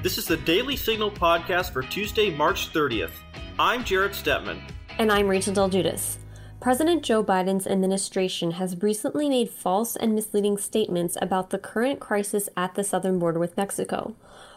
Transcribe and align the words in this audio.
This 0.00 0.16
is 0.16 0.26
the 0.26 0.36
Daily 0.36 0.76
Signal 0.76 1.10
podcast 1.10 1.72
for 1.72 1.82
Tuesday, 1.82 2.30
March 2.30 2.72
30th. 2.72 3.10
I'm 3.58 3.82
Jarrett 3.82 4.12
Stepman. 4.12 4.62
And 4.96 5.10
I'm 5.10 5.26
Rachel 5.26 5.52
Del 5.52 5.68
Giudice. 5.68 6.18
President 6.60 7.02
Joe 7.02 7.24
Biden's 7.24 7.66
administration 7.66 8.52
has 8.52 8.80
recently 8.80 9.28
made 9.28 9.50
false 9.50 9.96
and 9.96 10.14
misleading 10.14 10.56
statements 10.56 11.18
about 11.20 11.50
the 11.50 11.58
current 11.58 11.98
crisis 11.98 12.48
at 12.56 12.76
the 12.76 12.84
southern 12.84 13.18
border 13.18 13.40
with 13.40 13.56
Mexico. 13.56 14.14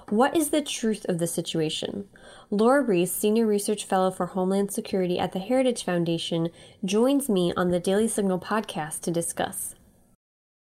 What 0.10 0.38
is 0.38 0.52
the 0.52 0.62
truth 0.62 1.08
of 1.10 1.18
the 1.18 1.26
situation? 1.26 2.08
Lora 2.52 2.84
Ries, 2.84 3.12
Senior 3.12 3.48
Research 3.48 3.84
Fellow 3.84 4.12
for 4.12 4.28
Homeland 4.28 4.72
Security 4.72 5.18
at 5.18 5.32
the 5.32 5.40
Heritage 5.40 5.84
Foundation, 5.84 6.50
joins 6.86 7.30
me 7.30 7.52
on 7.58 7.72
the 7.72 7.80
Daily 7.80 8.08
Signal 8.08 8.40
podcast 8.40 9.02
to 9.02 9.12
discuss. 9.12 9.74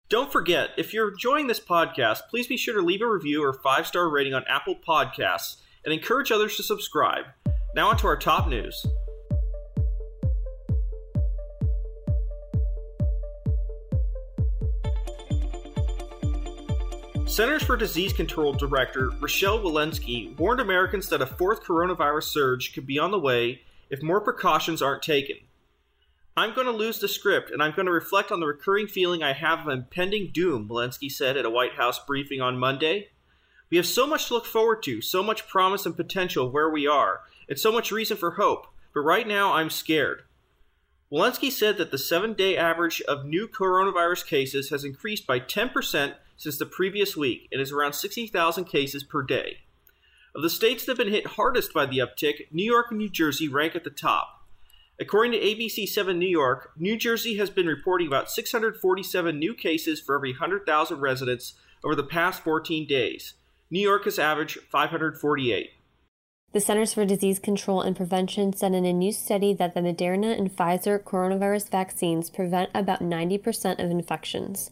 Don't 0.09 0.31
forget, 0.31 0.71
if 0.75 0.91
you're 0.91 1.11
enjoying 1.11 1.45
this 1.45 1.59
podcast, 1.59 2.21
please 2.31 2.47
be 2.47 2.57
sure 2.57 2.73
to 2.73 2.81
leave 2.81 3.03
a 3.03 3.07
review 3.07 3.43
or 3.43 3.53
five 3.53 3.85
star 3.85 4.09
rating 4.09 4.33
on 4.33 4.43
Apple 4.49 4.75
Podcasts 4.75 5.57
and 5.85 5.93
encourage 5.93 6.31
others 6.31 6.57
to 6.57 6.63
subscribe. 6.63 7.25
Now, 7.75 7.89
on 7.89 7.97
to 7.97 8.07
our 8.07 8.17
top 8.17 8.47
news. 8.47 8.83
Centers 17.27 17.61
for 17.61 17.77
Disease 17.77 18.11
Control 18.11 18.53
Director 18.53 19.11
Rochelle 19.19 19.59
Walensky 19.59 20.35
warned 20.39 20.59
Americans 20.59 21.07
that 21.09 21.21
a 21.21 21.27
fourth 21.27 21.61
coronavirus 21.63 22.23
surge 22.23 22.73
could 22.73 22.87
be 22.87 22.97
on 22.97 23.11
the 23.11 23.19
way 23.19 23.61
if 23.91 24.01
more 24.01 24.19
precautions 24.19 24.81
aren't 24.81 25.03
taken. 25.03 25.35
I'm 26.39 26.53
going 26.53 26.67
to 26.67 26.71
lose 26.71 26.99
the 26.99 27.09
script, 27.09 27.51
and 27.51 27.61
I'm 27.61 27.73
going 27.73 27.85
to 27.85 27.91
reflect 27.91 28.31
on 28.31 28.39
the 28.39 28.45
recurring 28.45 28.87
feeling 28.87 29.21
I 29.21 29.33
have 29.33 29.59
of 29.59 29.67
impending 29.67 30.31
doom, 30.31 30.69
Walensky 30.69 31.11
said 31.11 31.35
at 31.35 31.43
a 31.43 31.49
White 31.49 31.73
House 31.73 31.99
briefing 32.05 32.39
on 32.39 32.57
Monday. 32.57 33.09
We 33.69 33.75
have 33.75 33.85
so 33.85 34.07
much 34.07 34.27
to 34.27 34.35
look 34.35 34.45
forward 34.45 34.81
to, 34.83 35.01
so 35.01 35.21
much 35.21 35.49
promise 35.49 35.85
and 35.85 35.97
potential 35.97 36.49
where 36.49 36.69
we 36.69 36.87
are, 36.87 37.23
and 37.49 37.59
so 37.59 37.73
much 37.73 37.91
reason 37.91 38.15
for 38.15 38.31
hope, 38.31 38.67
but 38.93 39.01
right 39.01 39.27
now 39.27 39.51
I'm 39.51 39.69
scared. 39.69 40.23
Walensky 41.11 41.51
said 41.51 41.77
that 41.77 41.91
the 41.91 41.97
seven 41.97 42.31
day 42.31 42.55
average 42.55 43.01
of 43.01 43.25
new 43.25 43.45
coronavirus 43.45 44.25
cases 44.25 44.69
has 44.69 44.85
increased 44.85 45.27
by 45.27 45.41
10% 45.41 46.13
since 46.37 46.57
the 46.57 46.65
previous 46.65 47.17
week 47.17 47.49
and 47.51 47.59
is 47.59 47.73
around 47.73 47.91
60,000 47.91 48.63
cases 48.63 49.03
per 49.03 49.23
day. 49.23 49.57
Of 50.33 50.41
the 50.41 50.49
states 50.49 50.85
that 50.85 50.91
have 50.91 51.05
been 51.05 51.13
hit 51.13 51.27
hardest 51.27 51.73
by 51.73 51.85
the 51.85 51.97
uptick, 51.97 52.47
New 52.49 52.63
York 52.63 52.91
and 52.91 52.97
New 52.97 53.09
Jersey 53.09 53.49
rank 53.49 53.75
at 53.75 53.83
the 53.83 53.89
top. 53.89 54.38
According 55.01 55.31
to 55.31 55.39
ABC 55.39 55.87
7 55.87 56.19
New 56.19 56.27
York, 56.27 56.71
New 56.77 56.97
Jersey 56.97 57.37
has 57.37 57.49
been 57.49 57.67
reporting 57.67 58.07
about 58.07 58.29
647 58.29 59.39
new 59.39 59.53
cases 59.53 60.01
for 60.01 60.15
every 60.15 60.33
100,000 60.33 60.99
residents 60.99 61.53
over 61.85 61.95
the 61.95 62.03
past 62.03 62.43
14 62.43 62.85
days. 62.85 63.35
New 63.71 63.79
York 63.79 64.03
has 64.03 64.19
averaged 64.19 64.59
548. 64.69 65.69
The 66.51 66.59
Centers 66.59 66.93
for 66.95 67.05
Disease 67.05 67.39
Control 67.39 67.81
and 67.81 67.95
Prevention 67.95 68.51
said 68.51 68.73
in 68.73 68.83
a 68.83 68.91
new 68.91 69.13
study 69.13 69.53
that 69.53 69.73
the 69.73 69.81
Moderna 69.81 70.37
and 70.37 70.53
Pfizer 70.53 71.01
coronavirus 71.01 71.69
vaccines 71.69 72.29
prevent 72.29 72.69
about 72.73 73.01
90% 73.01 73.81
of 73.81 73.91
infections. 73.91 74.71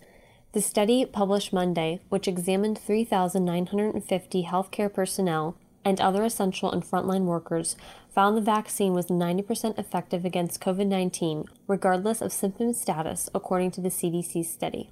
The 0.54 0.62
study, 0.62 1.06
published 1.06 1.54
Monday, 1.54 2.02
which 2.10 2.28
examined 2.28 2.80
3,950 2.80 4.44
healthcare 4.44 4.92
personnel 4.92 5.56
and 5.88 6.02
other 6.02 6.26
essential 6.26 6.70
and 6.70 6.84
frontline 6.84 7.24
workers, 7.24 7.78
found 8.14 8.36
the 8.36 8.42
vaccine 8.42 8.94
was 8.94 9.08
90% 9.08 9.80
effective 9.80 10.26
against 10.26 10.60
COVID 10.60 10.86
19, 10.86 11.46
regardless 11.66 12.22
of 12.22 12.34
symptom 12.34 12.74
status, 12.74 13.30
according 13.34 13.72
to 13.72 13.80
the 13.80 13.90
CDC 13.90 14.44
study. 14.44 14.90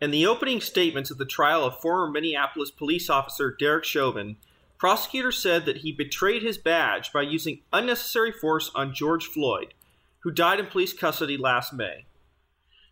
In 0.00 0.10
the 0.10 0.26
opening 0.26 0.60
statements 0.60 1.12
of 1.12 1.18
the 1.18 1.24
trial 1.24 1.64
of 1.64 1.80
former 1.80 2.10
Minneapolis 2.10 2.72
police 2.72 3.08
officer 3.08 3.54
Derek 3.56 3.84
Chauvin, 3.84 4.36
prosecutors 4.78 5.38
said 5.38 5.64
that 5.66 5.78
he 5.78 5.92
betrayed 5.92 6.42
his 6.42 6.58
badge 6.58 7.12
by 7.12 7.22
using 7.22 7.62
unnecessary 7.72 8.32
force 8.32 8.72
on 8.74 8.94
George 8.94 9.26
Floyd, 9.26 9.74
who 10.20 10.32
died 10.32 10.58
in 10.58 10.66
police 10.66 10.92
custody 10.92 11.36
last 11.36 11.72
May. 11.72 12.06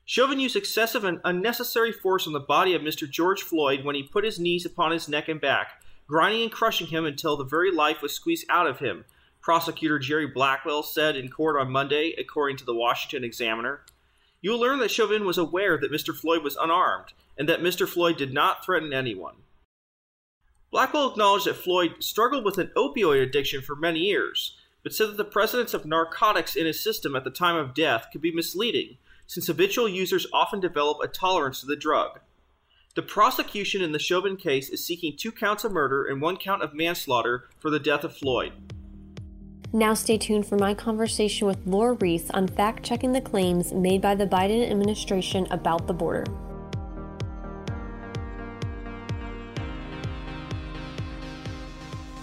Chauvin 0.04 0.38
used 0.38 0.54
excessive 0.54 1.02
and 1.02 1.20
unnecessary 1.24 1.90
force 1.90 2.28
on 2.28 2.32
the 2.32 2.38
body 2.38 2.74
of 2.74 2.82
Mr. 2.82 3.10
George 3.10 3.42
Floyd 3.42 3.84
when 3.84 3.96
he 3.96 4.04
put 4.04 4.24
his 4.24 4.38
knees 4.38 4.64
upon 4.64 4.92
his 4.92 5.08
neck 5.08 5.28
and 5.28 5.40
back, 5.40 5.82
grinding 6.08 6.42
and 6.42 6.52
crushing 6.52 6.86
him 6.88 7.04
until 7.04 7.36
the 7.36 7.44
very 7.44 7.70
life 7.70 8.02
was 8.02 8.12
squeezed 8.12 8.46
out 8.48 8.66
of 8.66 8.78
him, 8.78 9.04
prosecutor 9.40 9.98
Jerry 9.98 10.26
Blackwell 10.26 10.82
said 10.82 11.16
in 11.16 11.28
court 11.28 11.56
on 11.56 11.70
Monday, 11.70 12.14
according 12.18 12.56
to 12.58 12.64
the 12.64 12.74
Washington 12.74 13.24
Examiner. 13.24 13.82
You 14.40 14.52
will 14.52 14.60
learn 14.60 14.78
that 14.80 14.90
Chauvin 14.90 15.24
was 15.24 15.38
aware 15.38 15.78
that 15.78 15.92
Mr. 15.92 16.14
Floyd 16.14 16.42
was 16.42 16.56
unarmed 16.56 17.12
and 17.38 17.48
that 17.48 17.60
Mr. 17.60 17.88
Floyd 17.88 18.16
did 18.16 18.32
not 18.32 18.64
threaten 18.64 18.92
anyone. 18.92 19.36
Blackwell 20.70 21.10
acknowledged 21.10 21.46
that 21.46 21.56
Floyd 21.56 21.96
struggled 22.00 22.44
with 22.44 22.58
an 22.58 22.70
opioid 22.76 23.22
addiction 23.22 23.62
for 23.62 23.76
many 23.76 24.00
years, 24.00 24.56
but 24.82 24.94
said 24.94 25.08
that 25.08 25.16
the 25.16 25.24
presence 25.24 25.74
of 25.74 25.84
narcotics 25.84 26.54
in 26.54 26.66
his 26.66 26.80
system 26.80 27.16
at 27.16 27.24
the 27.24 27.30
time 27.30 27.56
of 27.56 27.74
death 27.74 28.08
could 28.12 28.20
be 28.20 28.32
misleading, 28.32 28.98
since 29.26 29.46
habitual 29.46 29.88
users 29.88 30.26
often 30.32 30.60
develop 30.60 30.98
a 31.02 31.08
tolerance 31.08 31.60
to 31.60 31.66
the 31.66 31.76
drug. 31.76 32.20
The 32.96 33.02
prosecution 33.02 33.82
in 33.82 33.92
the 33.92 33.98
Chauvin 33.98 34.38
case 34.38 34.70
is 34.70 34.82
seeking 34.82 35.18
two 35.18 35.30
counts 35.30 35.64
of 35.64 35.72
murder 35.72 36.06
and 36.06 36.18
one 36.18 36.38
count 36.38 36.62
of 36.62 36.72
manslaughter 36.72 37.44
for 37.58 37.68
the 37.68 37.78
death 37.78 38.04
of 38.04 38.16
Floyd. 38.16 38.52
Now, 39.70 39.92
stay 39.92 40.16
tuned 40.16 40.46
for 40.46 40.56
my 40.56 40.72
conversation 40.72 41.46
with 41.46 41.58
Lora 41.66 41.98
Ries 42.00 42.30
on 42.30 42.48
fact 42.48 42.82
checking 42.82 43.12
the 43.12 43.20
claims 43.20 43.74
made 43.74 44.00
by 44.00 44.14
the 44.14 44.26
Biden 44.26 44.70
administration 44.70 45.46
about 45.50 45.86
the 45.86 45.92
border. 45.92 46.24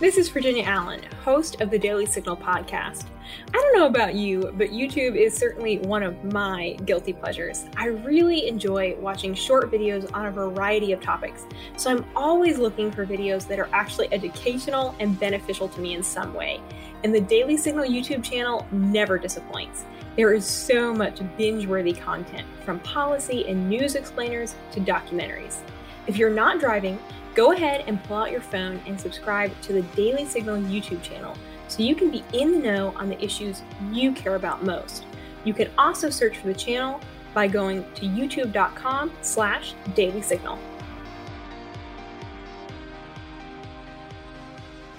This 0.03 0.17
is 0.17 0.27
Virginia 0.27 0.65
Allen, 0.65 1.01
host 1.23 1.61
of 1.61 1.71
the 1.71 1.79
Daily 1.79 2.05
Signal 2.05 2.35
podcast. 2.35 3.05
I 3.47 3.51
don't 3.53 3.73
know 3.73 3.87
about 3.87 4.15
you, 4.15 4.51
but 4.57 4.71
YouTube 4.71 5.15
is 5.15 5.33
certainly 5.33 5.77
one 5.77 6.03
of 6.03 6.21
my 6.25 6.73
guilty 6.83 7.13
pleasures. 7.13 7.63
I 7.77 7.85
really 7.85 8.49
enjoy 8.49 8.97
watching 8.99 9.33
short 9.33 9.71
videos 9.71 10.13
on 10.13 10.25
a 10.25 10.31
variety 10.31 10.91
of 10.91 10.99
topics, 10.99 11.45
so 11.77 11.89
I'm 11.89 12.05
always 12.17 12.57
looking 12.57 12.91
for 12.91 13.05
videos 13.05 13.47
that 13.47 13.59
are 13.59 13.69
actually 13.71 14.13
educational 14.13 14.93
and 14.99 15.17
beneficial 15.17 15.69
to 15.69 15.79
me 15.79 15.93
in 15.93 16.03
some 16.03 16.33
way. 16.33 16.59
And 17.05 17.15
the 17.15 17.21
Daily 17.21 17.55
Signal 17.55 17.85
YouTube 17.85 18.25
channel 18.25 18.67
never 18.73 19.17
disappoints. 19.17 19.85
There 20.17 20.33
is 20.33 20.43
so 20.43 20.93
much 20.93 21.21
binge 21.37 21.65
worthy 21.65 21.93
content, 21.93 22.45
from 22.65 22.81
policy 22.81 23.47
and 23.47 23.69
news 23.69 23.95
explainers 23.95 24.55
to 24.73 24.81
documentaries. 24.81 25.59
If 26.07 26.17
you're 26.17 26.29
not 26.29 26.59
driving, 26.59 26.99
go 27.35 27.51
ahead 27.51 27.83
and 27.87 28.03
pull 28.03 28.17
out 28.17 28.31
your 28.31 28.41
phone 28.41 28.81
and 28.85 28.99
subscribe 28.99 29.59
to 29.61 29.73
the 29.73 29.81
Daily 29.95 30.25
Signal 30.25 30.57
YouTube 30.57 31.01
channel 31.01 31.35
so 31.67 31.81
you 31.81 31.95
can 31.95 32.11
be 32.11 32.23
in 32.33 32.51
the 32.51 32.59
know 32.59 32.93
on 32.95 33.09
the 33.09 33.23
issues 33.23 33.61
you 33.91 34.11
care 34.11 34.35
about 34.35 34.63
most. 34.63 35.05
You 35.43 35.53
can 35.53 35.69
also 35.77 36.09
search 36.09 36.37
for 36.37 36.47
the 36.47 36.53
channel 36.53 36.99
by 37.33 37.47
going 37.47 37.83
to 37.95 38.01
youtube.com 38.05 39.11
slash 39.21 39.73
daily 39.95 40.21
signal. 40.21 40.59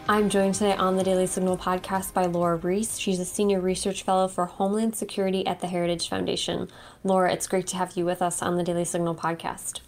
I'm 0.06 0.28
joined 0.28 0.54
today 0.54 0.74
on 0.74 0.96
the 0.96 1.02
Daily 1.02 1.26
Signal 1.26 1.56
podcast 1.56 2.12
by 2.12 2.26
Lora 2.26 2.56
Ries. 2.56 3.00
She's 3.00 3.18
a 3.18 3.24
senior 3.24 3.58
research 3.58 4.02
fellow 4.02 4.28
for 4.28 4.44
Homeland 4.44 4.96
Security 4.96 5.46
at 5.46 5.60
the 5.60 5.66
Heritage 5.66 6.10
Foundation. 6.10 6.68
Lora, 7.02 7.32
it's 7.32 7.46
great 7.46 7.66
to 7.68 7.78
have 7.78 7.96
you 7.96 8.04
with 8.04 8.20
us 8.20 8.42
on 8.42 8.58
the 8.58 8.62
Daily 8.62 8.84
Signal 8.84 9.14
podcast. 9.14 9.80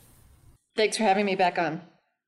Thanks 0.75 0.97
for 0.97 1.03
having 1.03 1.27
me 1.27 1.35
back 1.35 1.59
on. 1.59 1.83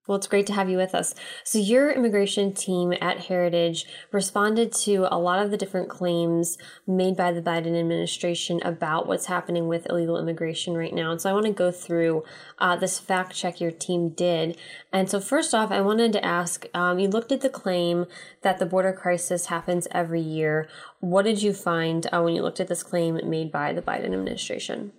Well, 0.09 0.17
it's 0.17 0.27
great 0.27 0.47
to 0.47 0.55
have 0.55 0.71
you 0.71 0.79
with 0.79 0.95
us. 0.95 1.15
So, 1.45 1.59
your 1.59 1.91
immigration 1.91 2.55
team 2.55 2.95
at 2.99 3.27
Heritage 3.27 3.85
responded 4.11 4.73
to 4.85 5.07
a 5.15 5.19
lot 5.19 5.45
of 5.45 5.51
the 5.51 5.59
different 5.59 5.91
claims 5.91 6.57
made 6.87 7.15
by 7.15 7.31
the 7.31 7.43
Biden 7.43 7.79
administration 7.79 8.63
about 8.65 9.07
what's 9.07 9.27
happening 9.27 9.69
with 9.69 9.87
illegal 9.91 10.17
immigration 10.17 10.79
right 10.79 10.95
now. 10.95 11.11
And 11.11 11.21
so, 11.21 11.29
I 11.29 11.35
want 11.35 11.45
to 11.45 11.53
go 11.53 11.71
through 11.71 12.25
uh, 12.59 12.75
this 12.77 12.99
fact 12.99 13.37
check 13.37 13.61
your 13.61 13.71
team 13.71 14.09
did. 14.09 14.56
And 14.94 15.11
so, 15.11 15.21
first 15.21 15.55
off, 15.55 15.71
I 15.71 15.82
wanted 15.82 16.15
to 16.15 16.25
ask 16.25 16.65
um, 16.73 16.99
you 16.99 17.09
looked 17.09 17.31
at 17.31 17.43
the 17.43 17.50
claim 17.50 18.06
that 18.41 18.59
the 18.59 18.65
border 18.65 18.94
crisis 18.94 19.47
happens 19.47 19.87
every 19.91 20.23
year. 20.23 20.71
What 21.00 21.27
did 21.27 21.43
you 21.43 21.53
find 21.53 22.06
uh, 22.11 22.23
when 22.23 22.35
you 22.35 22.41
looked 22.41 22.61
at 22.61 22.69
this 22.69 22.82
claim 22.82 23.21
made 23.29 23.53
by 23.53 23.75
the 23.75 23.82
Biden 23.82 24.15
administration? 24.15 24.93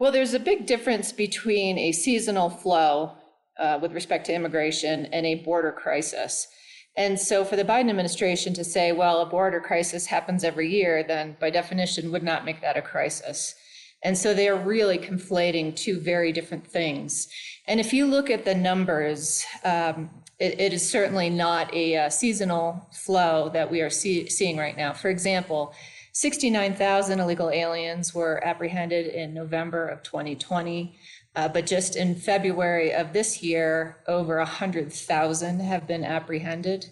Well, 0.00 0.10
there's 0.10 0.34
a 0.34 0.40
big 0.40 0.66
difference 0.66 1.12
between 1.12 1.78
a 1.78 1.92
seasonal 1.92 2.50
flow 2.50 3.12
uh, 3.60 3.78
with 3.80 3.92
respect 3.92 4.26
to 4.26 4.34
immigration 4.34 5.06
and 5.06 5.26
a 5.26 5.36
border 5.36 5.70
crisis. 5.70 6.48
And 6.96 7.18
so 7.20 7.44
for 7.44 7.56
the 7.56 7.64
Biden 7.64 7.88
administration 7.88 8.52
to 8.54 8.64
say, 8.64 8.92
well, 8.92 9.20
a 9.20 9.26
border 9.26 9.60
crisis 9.60 10.06
happens 10.06 10.42
every 10.42 10.68
year, 10.68 11.04
then 11.04 11.36
by 11.40 11.50
definition 11.50 12.10
would 12.10 12.24
not 12.24 12.44
make 12.44 12.60
that 12.62 12.76
a 12.76 12.82
crisis. 12.82 13.54
And 14.02 14.16
so 14.16 14.34
they 14.34 14.48
are 14.48 14.56
really 14.56 14.98
conflating 14.98 15.76
two 15.76 16.00
very 16.00 16.32
different 16.32 16.66
things. 16.66 17.28
And 17.68 17.78
if 17.78 17.92
you 17.92 18.06
look 18.06 18.30
at 18.30 18.44
the 18.44 18.54
numbers, 18.54 19.44
um, 19.64 20.10
it, 20.38 20.58
it 20.58 20.72
is 20.72 20.88
certainly 20.88 21.30
not 21.30 21.72
a, 21.74 21.96
uh, 21.96 22.10
seasonal 22.10 22.88
flow 22.92 23.50
that 23.50 23.70
we 23.70 23.82
are 23.82 23.90
see, 23.90 24.28
seeing 24.28 24.56
right 24.56 24.76
now. 24.76 24.92
For 24.92 25.10
example, 25.10 25.74
69,000 26.12 27.20
illegal 27.20 27.50
aliens 27.50 28.14
were 28.14 28.44
apprehended 28.44 29.06
in 29.06 29.32
November 29.32 29.86
of 29.86 30.02
2020. 30.02 30.96
Uh, 31.36 31.48
but 31.48 31.66
just 31.66 31.96
in 31.96 32.14
February 32.14 32.92
of 32.92 33.12
this 33.12 33.42
year, 33.42 33.98
over 34.08 34.38
100,000 34.38 35.60
have 35.60 35.86
been 35.86 36.04
apprehended. 36.04 36.86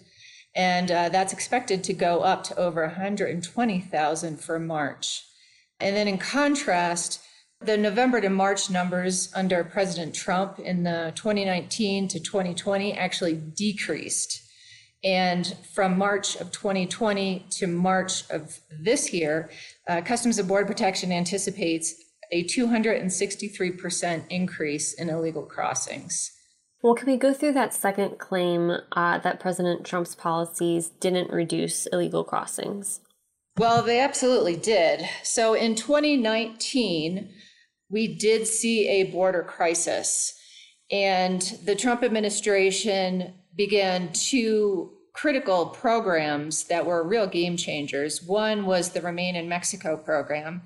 And 0.55 0.89
uh, 0.89 1.09
that's 1.09 1.33
expected 1.33 1.83
to 1.85 1.93
go 1.93 2.21
up 2.21 2.43
to 2.45 2.57
over 2.57 2.83
120,000 2.85 4.41
for 4.41 4.59
March. 4.59 5.25
And 5.79 5.95
then 5.95 6.07
in 6.07 6.17
contrast, 6.17 7.21
the 7.61 7.77
November 7.77 8.21
to 8.21 8.29
March 8.29 8.69
numbers 8.69 9.31
under 9.35 9.63
President 9.63 10.15
Trump 10.15 10.59
in 10.59 10.83
the 10.83 11.11
2019 11.15 12.07
to 12.07 12.19
2020 12.19 12.93
actually 12.93 13.35
decreased. 13.35 14.41
And 15.03 15.55
from 15.73 15.97
March 15.97 16.35
of 16.37 16.51
2020 16.51 17.45
to 17.51 17.67
March 17.67 18.29
of 18.29 18.59
this 18.81 19.13
year, 19.13 19.49
uh, 19.87 20.01
Customs 20.01 20.39
and 20.39 20.47
Border 20.47 20.65
Protection 20.65 21.11
anticipates 21.11 21.95
a 22.31 22.43
263% 22.43 24.23
increase 24.29 24.93
in 24.93 25.09
illegal 25.09 25.43
crossings. 25.43 26.31
Well, 26.81 26.95
can 26.95 27.07
we 27.07 27.17
go 27.17 27.33
through 27.33 27.53
that 27.53 27.73
second 27.73 28.19
claim 28.19 28.71
uh, 28.93 29.17
that 29.19 29.39
President 29.39 29.85
Trump's 29.85 30.15
policies 30.15 30.89
didn't 30.89 31.31
reduce 31.31 31.87
illegal 31.87 32.23
crossings? 32.23 33.01
Well, 33.57 33.81
they 33.81 33.99
absolutely 33.99 34.55
did. 34.55 35.01
So 35.23 35.53
in 35.53 35.75
2019, 35.75 37.29
we 37.89 38.15
did 38.15 38.47
see 38.47 38.87
a 38.87 39.11
border 39.11 39.43
crisis, 39.43 40.33
and 40.89 41.41
the 41.65 41.75
Trump 41.75 42.03
administration 42.03 43.33
began 43.55 44.13
two 44.13 44.93
critical 45.13 45.65
programs 45.65 46.65
that 46.65 46.85
were 46.85 47.05
real 47.05 47.27
game 47.27 47.57
changers. 47.57 48.23
One 48.23 48.65
was 48.65 48.91
the 48.91 49.01
Remain 49.01 49.35
in 49.35 49.49
Mexico 49.49 49.97
program, 49.97 50.61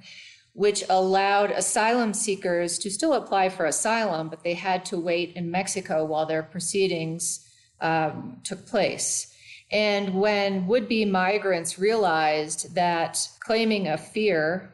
which 0.53 0.83
allowed 0.89 1.51
asylum 1.51 2.13
seekers 2.13 2.77
to 2.77 2.89
still 2.91 3.13
apply 3.13 3.49
for 3.49 3.65
asylum, 3.65 4.29
but 4.29 4.43
they 4.43 4.53
had 4.53 4.85
to 4.85 4.99
wait 4.99 5.35
in 5.35 5.49
Mexico 5.49 6.05
while 6.05 6.25
their 6.25 6.43
proceedings 6.43 7.47
um, 7.81 8.37
took 8.43 8.65
place. 8.67 9.33
And 9.71 10.13
when 10.13 10.67
would 10.67 10.87
be 10.87 11.03
migrants 11.05 11.79
realized 11.79 12.75
that 12.75 13.27
claiming 13.39 13.87
a 13.87 13.97
fear 13.97 14.71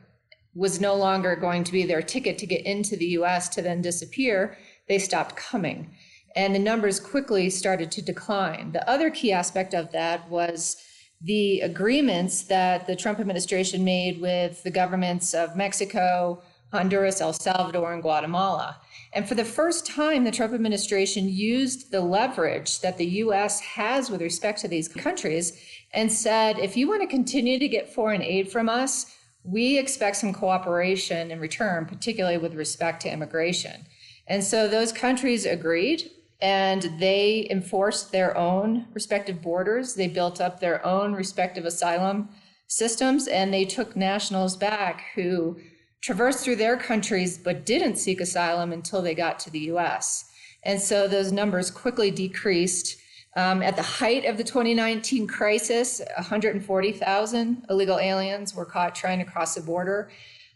was 0.54 0.82
no 0.82 0.96
longer 0.96 1.38
going 1.38 1.64
to 1.64 1.72
be 1.72 1.84
their 1.84 2.02
ticket 2.02 2.38
to 2.40 2.46
get 2.46 2.66
into 2.66 2.98
the 2.98 3.06
US 3.20 3.48
to 3.50 3.62
then 3.62 3.82
disappear, 3.82 4.58
they 4.90 5.00
stopped 5.00 5.38
coming. 5.38 5.96
And 6.36 6.54
the 6.54 6.60
numbers 6.60 7.00
quickly 7.00 7.50
started 7.50 7.92
to 7.92 8.02
decline. 8.02 8.74
The 8.74 8.88
other 8.88 9.10
key 9.10 9.32
aspect 9.32 9.74
of 9.74 9.92
that 9.94 10.30
was 10.30 10.76
the 11.22 11.60
agreements 11.62 12.44
that 12.44 12.88
the 12.88 12.96
Trump 12.96 13.20
administration 13.20 13.84
made 13.84 14.22
with 14.22 14.64
the 14.64 14.72
governments 14.72 15.34
of 15.34 15.56
Mexico, 15.56 16.42
Honduras, 16.72 17.20
El 17.20 17.34
Salvador, 17.34 17.94
and 17.94 18.02
Guatemala. 18.02 18.80
And 19.14 19.28
for 19.28 19.36
the 19.36 19.44
first 19.44 19.86
time, 19.86 20.24
the 20.24 20.32
Trump 20.32 20.54
administration 20.54 21.28
used 21.28 21.92
the 21.92 22.02
leverage 22.02 22.80
that 22.82 22.98
the 22.98 23.08
US 23.24 23.60
has 23.60 24.10
with 24.10 24.22
respect 24.22 24.62
to 24.62 24.68
these 24.68 24.88
countries 24.88 25.60
and 25.94 26.12
said 26.12 26.60
if 26.60 26.78
you 26.78 26.88
want 26.88 27.02
to 27.02 27.08
continue 27.08 27.58
to 27.58 27.68
get 27.68 27.94
foreign 27.94 28.22
aid 28.22 28.52
from 28.52 28.70
us, 28.70 29.16
we 29.44 29.80
expect 29.80 30.18
some 30.18 30.34
cooperation 30.34 31.32
in 31.32 31.40
return, 31.40 31.86
particularly 31.86 32.38
with 32.38 32.54
respect 32.54 33.02
to 33.02 33.12
immigration. 33.12 33.86
And 34.28 34.44
so 34.44 34.68
those 34.68 34.92
countries 34.92 35.46
agreed 35.46 36.12
and 36.42 36.90
they 37.00 37.48
enforced 37.50 38.12
their 38.12 38.36
own 38.38 38.88
respective 38.94 39.42
borders. 39.42 39.96
They 39.96 40.08
built 40.08 40.40
up 40.40 40.60
their 40.60 40.86
own 40.86 41.14
respective 41.14 41.66
asylum 41.66 42.30
systems 42.68 43.28
and 43.28 43.54
they 43.54 43.66
took 43.66 43.96
nationals 43.96 44.56
back 44.56 45.04
who 45.16 45.60
traversed 46.02 46.44
through 46.44 46.56
their 46.56 46.78
countries 46.78 47.38
but 47.38 47.66
didn't 47.66 47.98
seek 47.98 48.22
asylum 48.22 48.72
until 48.72 49.02
they 49.02 49.16
got 49.16 49.40
to 49.40 49.50
the 49.50 49.60
US. 49.72 50.32
And 50.64 50.80
so 50.80 51.08
those 51.08 51.32
numbers 51.32 51.72
quickly 51.72 52.12
decreased. 52.12 52.98
Um, 53.36 53.62
at 53.62 53.76
the 53.76 53.84
height 53.84 54.26
of 54.26 54.38
the 54.38 54.44
2019 54.44 55.28
crisis, 55.28 56.02
140,000 56.16 57.66
illegal 57.70 58.00
aliens 58.00 58.56
were 58.56 58.66
caught 58.66 58.96
trying 58.96 59.20
to 59.20 59.26
cross 59.26 59.56
the 59.56 59.62
border. 59.62 60.10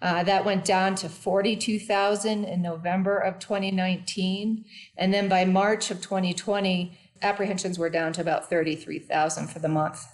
Uh, 0.03 0.21
that 0.21 0.43
went 0.43 0.65
down 0.65 0.95
to 0.95 1.07
42,000 1.07 2.43
in 2.43 2.61
November 2.61 3.17
of 3.17 3.39
2019. 3.39 4.65
And 4.97 5.13
then 5.13 5.29
by 5.29 5.45
March 5.45 5.91
of 5.91 6.01
2020, 6.01 6.99
apprehensions 7.21 7.79
were 7.79 7.89
down 7.89 8.11
to 8.13 8.21
about 8.21 8.49
33,000 8.49 9.47
for 9.47 9.59
the 9.59 9.69
month. 9.69 10.05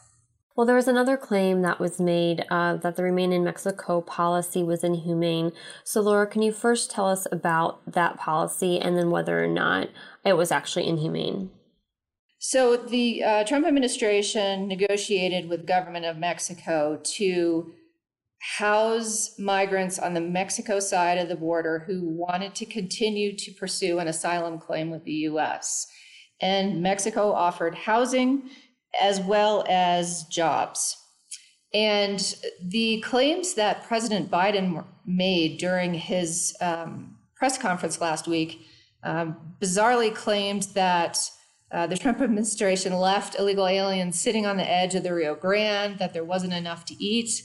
Well, 0.55 0.67
there 0.67 0.75
was 0.75 0.87
another 0.87 1.17
claim 1.17 1.63
that 1.63 1.79
was 1.79 1.99
made 1.99 2.45
uh, 2.51 2.75
that 2.77 2.97
the 2.97 3.03
Remain 3.03 3.33
in 3.33 3.43
Mexico 3.43 3.99
policy 4.01 4.61
was 4.61 4.83
inhumane. 4.83 5.53
So, 5.83 6.01
Lora, 6.01 6.27
can 6.27 6.43
you 6.43 6.51
first 6.51 6.91
tell 6.91 7.07
us 7.07 7.25
about 7.31 7.81
that 7.91 8.17
policy 8.17 8.79
and 8.79 8.95
then 8.95 9.09
whether 9.09 9.43
or 9.43 9.47
not 9.47 9.89
it 10.23 10.33
was 10.33 10.51
actually 10.51 10.85
inhumane? 10.85 11.49
So, 12.37 12.77
the 12.77 13.23
uh, 13.23 13.43
Trump 13.43 13.65
administration 13.65 14.67
negotiated 14.67 15.49
with 15.49 15.61
the 15.61 15.67
government 15.67 16.05
of 16.05 16.17
Mexico 16.17 16.99
to 17.03 17.73
house 18.39 19.37
migrants 19.37 19.99
on 19.99 20.13
the 20.13 20.21
Mexico 20.21 20.79
side 20.79 21.17
of 21.17 21.27
the 21.27 21.35
border 21.35 21.79
who 21.85 22.07
wanted 22.07 22.55
to 22.55 22.65
continue 22.65 23.35
to 23.35 23.51
pursue 23.51 23.99
an 23.99 24.07
asylum 24.07 24.59
claim 24.59 24.89
with 24.89 25.03
the 25.03 25.11
US. 25.11 25.87
And 26.41 26.81
Mexico 26.81 27.31
offered 27.33 27.75
housing 27.75 28.49
as 29.01 29.19
well 29.19 29.65
as 29.67 30.23
jobs. 30.25 30.95
And 31.73 32.35
the 32.63 33.01
claims 33.01 33.53
that 33.53 33.83
President 33.83 34.31
Biden 34.31 34.83
made 35.05 35.59
during 35.59 35.93
his 35.93 36.55
um, 36.61 37.17
press 37.35 37.57
conference 37.57 38.01
last 38.01 38.27
week 38.27 38.61
um, 39.03 39.55
bizarrely 39.61 40.13
claimed 40.13 40.63
that 40.73 41.29
uh, 41.71 41.85
the 41.85 41.97
Trump 41.97 42.21
administration 42.21 42.93
left 42.93 43.37
illegal 43.37 43.67
aliens 43.67 44.19
sitting 44.19 44.45
on 44.45 44.57
the 44.57 44.67
edge 44.67 44.95
of 44.95 45.03
the 45.03 45.13
Rio 45.13 45.35
Grande, 45.35 45.99
that 45.99 46.13
there 46.13 46.23
wasn't 46.23 46.53
enough 46.53 46.83
to 46.85 46.95
eat, 47.03 47.43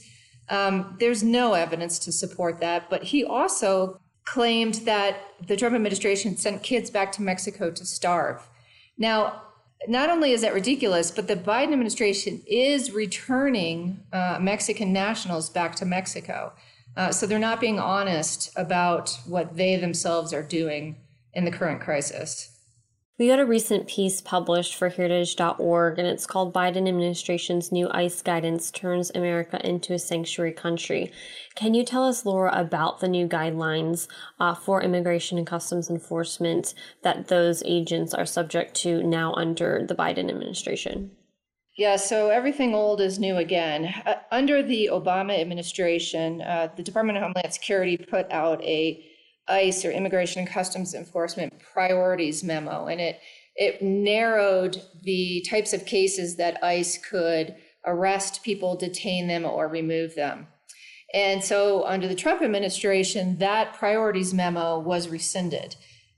um, 0.49 0.95
there's 0.99 1.23
no 1.23 1.53
evidence 1.53 1.99
to 1.99 2.11
support 2.11 2.59
that. 2.59 2.89
But 2.89 3.03
he 3.03 3.23
also 3.23 3.99
claimed 4.25 4.75
that 4.85 5.17
the 5.45 5.55
Trump 5.55 5.75
administration 5.75 6.37
sent 6.37 6.63
kids 6.63 6.89
back 6.89 7.11
to 7.13 7.21
Mexico 7.21 7.71
to 7.71 7.85
starve. 7.85 8.47
Now, 8.97 9.41
not 9.87 10.09
only 10.09 10.31
is 10.31 10.41
that 10.41 10.53
ridiculous, 10.53 11.11
but 11.11 11.27
the 11.27 11.35
Biden 11.35 11.73
administration 11.73 12.41
is 12.47 12.91
returning 12.91 13.99
uh, 14.11 14.39
Mexican 14.41 14.91
nationals 14.91 15.49
back 15.49 15.75
to 15.75 15.85
Mexico. 15.85 16.53
Uh, 16.97 17.11
so 17.11 17.27
they're 17.27 17.37
not 17.37 17.59
being 17.59 17.77
honest 17.77 18.51
about 18.55 19.17
what 19.25 19.57
they 19.57 19.75
themselves 19.75 20.33
are 20.33 20.41
doing 20.41 20.95
in 21.33 21.45
the 21.45 21.51
current 21.51 21.81
crisis. 21.81 22.54
We 23.17 23.29
got 23.29 23.39
a 23.39 23.45
recent 23.45 23.87
piece 23.87 24.19
published 24.19 24.75
for 24.75 24.89
Heritage.org, 24.89 25.97
and 25.97 26.05
it's 26.05 26.27
called 26.27 26.53
Biden 26.53 26.85
Administration's 26.85 27.71
New 27.71 27.87
ICE 27.91 28.21
Guidance 28.21 28.69
Turns 28.71 29.09
America 29.15 29.65
into 29.65 29.93
a 29.93 29.99
Sanctuary 29.99 30.51
Country. 30.51 31.13
Can 31.55 31.73
you 31.73 31.85
tell 31.85 32.03
us, 32.03 32.25
Laura, 32.25 32.51
about 32.53 32.99
the 32.99 33.07
new 33.07 33.25
guidelines 33.25 34.09
uh, 34.41 34.53
for 34.53 34.83
immigration 34.83 35.37
and 35.37 35.47
customs 35.47 35.89
enforcement 35.89 36.73
that 37.03 37.29
those 37.29 37.63
agents 37.65 38.13
are 38.13 38.25
subject 38.25 38.75
to 38.81 39.01
now 39.01 39.33
under 39.35 39.85
the 39.87 39.95
Biden 39.95 40.29
administration? 40.29 41.11
Yeah, 41.77 41.95
so 41.95 42.31
everything 42.31 42.75
old 42.75 42.99
is 42.99 43.17
new 43.17 43.37
again. 43.37 43.93
Uh, 44.05 44.15
under 44.29 44.61
the 44.61 44.89
Obama 44.91 45.39
administration, 45.39 46.41
uh, 46.41 46.67
the 46.75 46.83
Department 46.83 47.17
of 47.17 47.23
Homeland 47.23 47.53
Security 47.53 47.95
put 47.95 48.29
out 48.29 48.61
a 48.65 49.05
ICE 49.47 49.85
or 49.85 49.91
Immigration 49.91 50.39
and 50.39 50.49
Customs 50.49 50.93
Enforcement 50.93 51.53
priorities 51.73 52.43
memo, 52.43 52.87
and 52.87 52.99
it 52.99 53.19
it 53.55 53.81
narrowed 53.81 54.81
the 55.03 55.45
types 55.49 55.71
of 55.73 55.85
cases 55.85 56.35
that 56.35 56.61
ICE 56.63 56.97
could 56.97 57.55
arrest 57.85 58.43
people, 58.43 58.75
detain 58.75 59.27
them, 59.27 59.45
or 59.45 59.67
remove 59.67 60.15
them. 60.15 60.47
And 61.13 61.43
so, 61.43 61.85
under 61.85 62.07
the 62.07 62.15
Trump 62.15 62.41
administration, 62.41 63.37
that 63.37 63.73
priorities 63.73 64.33
memo 64.33 64.79
was 64.79 65.07
rescinded. 65.07 65.75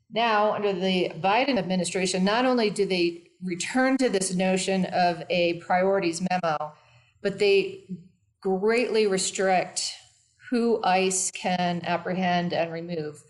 Now, 0.10 0.54
under 0.54 0.74
the 0.74 1.12
Biden 1.20 1.60
administration, 1.60 2.24
not 2.24 2.46
only 2.46 2.70
do 2.70 2.86
they 2.86 3.28
return 3.44 3.98
to 3.98 4.10
this 4.10 4.34
notion 4.34 4.86
of 4.86 5.24
a 5.30 5.56
priorities 5.56 6.26
memo, 6.32 6.74
but 7.22 7.38
they 7.38 7.84
greatly 8.42 9.06
restrict 9.06 9.94
who 10.50 10.82
ICE 10.84 11.32
can 11.32 11.82
apprehend 11.84 12.54
and 12.54 12.72
remove, 12.72 13.24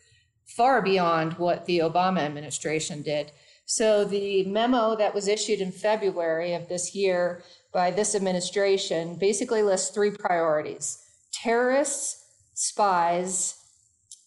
far 0.46 0.82
beyond 0.82 1.34
what 1.34 1.66
the 1.66 1.80
Obama 1.80 2.20
administration 2.20 3.02
did. 3.02 3.32
So, 3.66 4.06
the 4.06 4.46
memo 4.46 4.96
that 4.96 5.14
was 5.14 5.28
issued 5.28 5.60
in 5.60 5.72
February 5.72 6.54
of 6.54 6.70
this 6.70 6.96
year 6.96 7.44
by 7.74 7.92
this 7.92 8.16
administration 8.16 9.16
basically 9.16 9.62
lists 9.62 9.90
three 9.90 10.12
priorities 10.12 11.04
terrorists, 11.34 12.24
spies, 12.54 13.56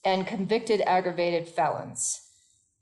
and 0.04 0.26
convicted 0.26 0.82
aggravated 0.86 1.48
felons. 1.48 2.20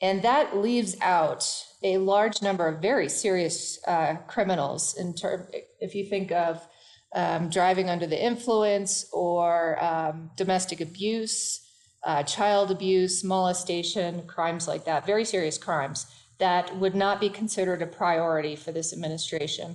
And 0.00 0.22
that 0.22 0.56
leaves 0.56 0.96
out 1.00 1.44
a 1.82 1.98
large 1.98 2.42
number 2.42 2.66
of 2.68 2.80
very 2.80 3.08
serious 3.08 3.78
uh, 3.86 4.16
criminals. 4.26 4.96
In 4.96 5.14
ter- 5.14 5.48
if 5.80 5.94
you 5.94 6.04
think 6.04 6.30
of 6.30 6.66
um, 7.14 7.48
driving 7.48 7.88
under 7.88 8.06
the 8.06 8.22
influence 8.22 9.06
or 9.12 9.82
um, 9.82 10.30
domestic 10.36 10.80
abuse, 10.80 11.60
uh, 12.04 12.22
child 12.22 12.70
abuse, 12.70 13.24
molestation, 13.24 14.26
crimes 14.26 14.68
like 14.68 14.84
that, 14.84 15.06
very 15.06 15.24
serious 15.24 15.58
crimes 15.58 16.06
that 16.38 16.76
would 16.76 16.94
not 16.94 17.20
be 17.20 17.28
considered 17.28 17.82
a 17.82 17.86
priority 17.86 18.54
for 18.54 18.72
this 18.72 18.92
administration. 18.92 19.74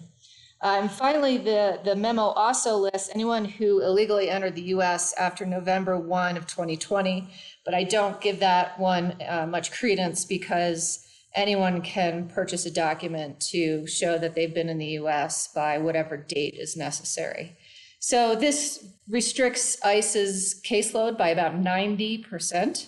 Uh, 0.62 0.80
and 0.82 0.90
finally, 0.90 1.38
the, 1.38 1.78
the 1.84 1.94
memo 1.94 2.22
also 2.22 2.78
lists 2.78 3.10
anyone 3.14 3.44
who 3.44 3.82
illegally 3.82 4.30
entered 4.30 4.56
the 4.56 4.62
US 4.62 5.14
after 5.20 5.46
November 5.46 6.00
1 6.00 6.38
of 6.38 6.48
2020, 6.48 7.28
but 7.66 7.74
I 7.74 7.84
don't 7.84 8.22
give 8.22 8.40
that 8.40 8.80
one 8.80 9.22
uh, 9.28 9.46
much 9.46 9.74
credence 9.74 10.24
because 10.24 11.06
anyone 11.36 11.82
can 11.82 12.28
purchase 12.28 12.66
a 12.66 12.72
document 12.72 13.40
to 13.40 13.88
show 13.88 14.18
that 14.18 14.36
they've 14.36 14.54
been 14.54 14.70
in 14.70 14.78
the 14.78 14.98
US 15.00 15.48
by 15.48 15.78
whatever 15.78 16.18
date 16.18 16.56
is 16.56 16.78
necessary. 16.78 17.58
So 18.00 18.36
this 18.36 18.86
restricts 19.08 19.78
ICE's 19.84 20.62
caseload 20.64 21.18
by 21.18 21.30
about 21.30 21.56
90%. 21.56 22.88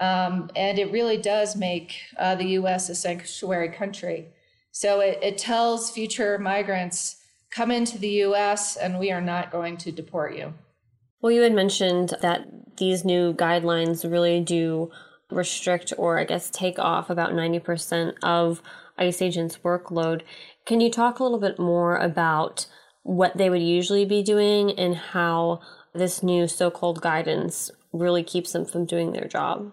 Um, 0.00 0.50
and 0.56 0.78
it 0.78 0.92
really 0.92 1.16
does 1.16 1.56
make 1.56 1.96
uh, 2.18 2.34
the 2.34 2.48
US 2.60 2.88
a 2.88 2.94
sanctuary 2.94 3.70
country. 3.70 4.28
So 4.72 5.00
it, 5.00 5.18
it 5.22 5.38
tells 5.38 5.90
future 5.90 6.38
migrants 6.38 7.16
come 7.50 7.70
into 7.70 7.98
the 7.98 8.22
US 8.24 8.76
and 8.76 8.98
we 8.98 9.10
are 9.10 9.20
not 9.20 9.50
going 9.50 9.76
to 9.78 9.92
deport 9.92 10.36
you. 10.36 10.54
Well, 11.20 11.32
you 11.32 11.42
had 11.42 11.52
mentioned 11.52 12.14
that 12.22 12.46
these 12.76 13.04
new 13.04 13.34
guidelines 13.34 14.10
really 14.10 14.40
do 14.40 14.90
restrict 15.30 15.92
or, 15.98 16.18
I 16.18 16.24
guess, 16.24 16.50
take 16.50 16.78
off 16.78 17.10
about 17.10 17.32
90% 17.32 18.14
of 18.22 18.62
ICE 18.98 19.22
agents' 19.22 19.58
workload. 19.64 20.22
Can 20.66 20.80
you 20.80 20.90
talk 20.90 21.18
a 21.18 21.22
little 21.22 21.40
bit 21.40 21.58
more 21.58 21.96
about 21.96 22.66
what 23.02 23.36
they 23.36 23.50
would 23.50 23.62
usually 23.62 24.04
be 24.04 24.22
doing 24.22 24.78
and 24.78 24.94
how 24.94 25.60
this 25.94 26.22
new 26.22 26.46
so 26.46 26.70
called 26.70 27.00
guidance 27.00 27.70
really 27.92 28.22
keeps 28.22 28.52
them 28.52 28.64
from 28.64 28.84
doing 28.84 29.12
their 29.12 29.26
job? 29.26 29.72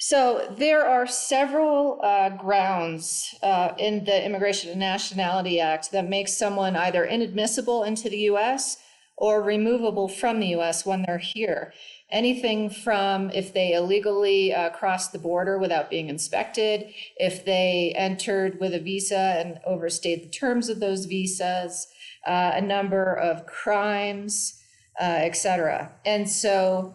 So 0.00 0.54
there 0.56 0.86
are 0.86 1.08
several 1.08 2.00
uh, 2.04 2.30
grounds 2.30 3.34
uh, 3.42 3.72
in 3.78 4.04
the 4.04 4.24
Immigration 4.24 4.70
and 4.70 4.78
Nationality 4.78 5.60
Act 5.60 5.90
that 5.90 6.08
make 6.08 6.28
someone 6.28 6.76
either 6.76 7.04
inadmissible 7.04 7.82
into 7.82 8.08
the 8.08 8.18
U.S. 8.18 8.76
or 9.16 9.42
removable 9.42 10.06
from 10.06 10.38
the 10.38 10.48
U.S. 10.48 10.86
when 10.86 11.02
they're 11.02 11.18
here. 11.18 11.72
Anything 12.10 12.70
from 12.70 13.30
if 13.30 13.52
they 13.52 13.74
illegally 13.74 14.54
uh, 14.54 14.70
crossed 14.70 15.12
the 15.12 15.18
border 15.18 15.58
without 15.58 15.90
being 15.90 16.08
inspected, 16.08 16.86
if 17.16 17.44
they 17.44 17.92
entered 17.96 18.58
with 18.60 18.72
a 18.72 18.80
visa 18.80 19.36
and 19.38 19.58
overstayed 19.66 20.24
the 20.24 20.30
terms 20.30 20.70
of 20.70 20.80
those 20.80 21.04
visas, 21.04 21.86
uh, 22.26 22.52
a 22.54 22.62
number 22.62 23.14
of 23.14 23.46
crimes, 23.46 24.58
uh, 24.98 25.04
etc. 25.04 25.92
And 26.06 26.28
so 26.28 26.94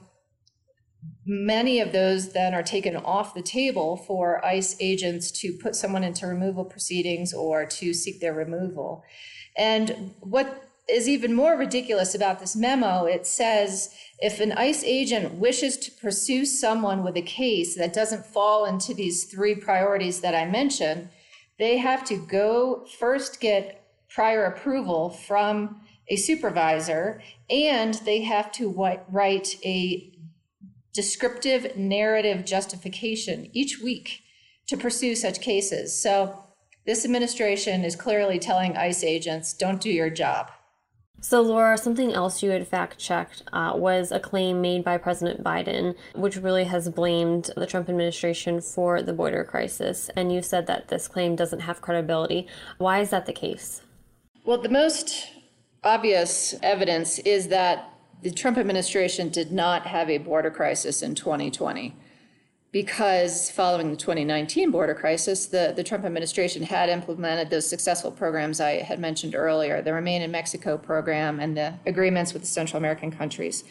many 1.26 1.80
of 1.80 1.92
those 1.92 2.34
then 2.34 2.54
are 2.54 2.64
taken 2.64 2.96
off 2.96 3.34
the 3.34 3.42
table 3.42 3.98
for 3.98 4.44
ICE 4.46 4.76
agents 4.80 5.32
to 5.32 5.54
put 5.62 5.76
someone 5.76 6.04
into 6.04 6.28
removal 6.28 6.66
proceedings 6.66 7.34
or 7.34 7.66
to 7.66 7.94
seek 7.94 8.20
their 8.20 8.34
removal. 8.34 9.04
And 9.58 10.16
what 10.20 10.63
is 10.90 11.08
even 11.08 11.34
more 11.34 11.58
ridiculous 11.58 12.14
about 12.14 12.40
this 12.40 12.56
memo, 12.56 13.06
it 13.06 13.26
says 13.26 13.94
if 14.20 14.40
an 14.40 14.52
ICE 14.52 14.84
agent 14.84 15.36
wishes 15.36 15.78
to 15.78 15.92
pursue 15.92 16.46
someone 16.46 17.04
with 17.04 17.16
a 17.16 17.22
case 17.22 17.76
that 17.76 17.94
doesn't 17.94 18.26
fall 18.26 18.66
into 18.66 18.94
these 18.94 19.26
three 19.26 19.56
priorities 19.56 20.22
that 20.22 20.36
I 20.36 20.46
mentioned, 20.46 21.10
they 21.58 21.78
have 21.78 22.04
to 22.06 22.18
go 22.18 22.86
first 23.00 23.40
get 23.40 23.86
prior 24.10 24.46
approval 24.46 25.10
from 25.10 25.82
a 26.10 26.16
supervisor 26.16 27.22
and 27.50 27.94
they 28.06 28.22
have 28.22 28.52
to 28.52 28.70
write 29.10 29.56
a 29.64 30.12
descriptive 30.94 31.76
narrative 31.78 32.46
justification 32.46 33.50
each 33.54 33.80
week 33.82 34.22
to 34.68 34.78
pursue 34.78 35.16
such 35.16 35.42
cases. 35.42 36.00
So 36.00 36.44
this 36.86 37.06
administration 37.06 37.84
is 37.84 37.96
clearly 37.96 38.40
telling 38.40 38.78
ICE 38.78 39.04
agents, 39.04 39.54
don't 39.54 39.82
do 39.82 39.90
your 39.90 40.10
job. 40.10 40.52
So, 41.24 41.42
Lora, 41.42 41.78
something 41.78 42.12
else 42.12 42.44
you 42.44 42.50
had 42.50 42.68
fact 42.68 43.00
checked 43.00 43.44
uh, 43.54 43.72
was 43.76 44.12
a 44.12 44.20
claim 44.20 44.60
made 44.60 44.84
by 44.84 44.98
President 44.98 45.42
Biden, 45.42 45.96
which 46.16 46.36
really 46.36 46.66
has 46.66 46.90
blamed 46.90 47.50
the 47.56 47.66
Trump 47.66 47.88
administration 47.88 48.60
for 48.60 49.02
the 49.02 49.14
border 49.14 49.46
crisis. 49.46 50.10
And 50.18 50.34
you 50.34 50.42
said 50.42 50.68
that 50.68 50.90
this 50.90 51.08
claim 51.08 51.38
doesn't 51.38 51.62
have 51.62 51.80
credibility. 51.80 52.46
Why 52.78 53.00
is 53.00 53.12
that 53.12 53.26
the 53.26 53.32
case? 53.32 53.84
Well, 54.44 54.58
the 54.58 54.68
most 54.68 55.30
obvious 55.82 56.56
evidence 56.62 57.20
is 57.20 57.48
that 57.48 57.90
the 58.22 58.30
Trump 58.30 58.58
administration 58.58 59.30
did 59.30 59.50
not 59.50 59.88
have 59.88 60.10
a 60.10 60.18
border 60.18 60.52
crisis 60.52 61.02
in 61.02 61.16
2020 61.16 61.96
because 62.74 63.52
following 63.52 63.92
the 63.92 63.96
2019 63.96 64.72
border 64.72 64.96
crisis, 64.96 65.46
the, 65.46 65.72
the 65.76 65.84
Trump 65.84 66.04
administration 66.04 66.64
had 66.64 66.90
implemented 66.90 67.52
those 67.52 67.70
successful 67.70 68.12
programs 68.12 68.60
I 68.60 68.82
had 68.82 69.00
mentioned 69.00 69.36
earlier, 69.36 69.84
the 69.84 69.94
Remain 69.94 70.24
in 70.24 70.32
Mexico 70.32 70.76
program 70.76 71.40
and 71.40 71.56
the 71.56 71.76
agreements 71.86 72.34
with 72.34 72.42
the 72.42 72.48
Central 72.48 72.80
American 72.80 73.12
countries, 73.12 73.64